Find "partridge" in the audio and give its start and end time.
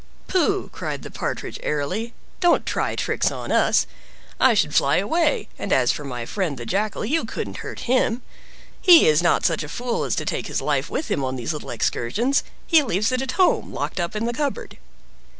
1.11-1.59